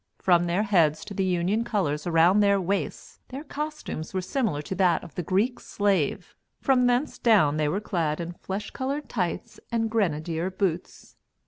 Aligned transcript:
From 0.17 0.45
their 0.47 0.63
heads 0.63 1.05
to 1.05 1.13
the 1.13 1.23
Union 1.23 1.63
colors 1.63 2.07
around 2.07 2.39
their 2.39 2.59
waists, 2.59 3.19
their 3.29 3.43
costumes 3.43 4.15
were 4.15 4.21
similar 4.23 4.63
to 4.63 4.73
that 4.73 5.03
of 5.03 5.13
the 5.13 5.21
Greek 5.21 5.59
slave; 5.59 6.35
from 6.59 6.87
thence 6.87 7.19
down 7.19 7.57
they 7.57 7.67
were 7.67 7.79
clad 7.79 8.19
in 8.19 8.31
flesh 8.31 8.71
colored 8.71 9.07
tights 9.07 9.59
and 9.71 9.91
grenadier 9.91 10.49
boots. 10.49 11.17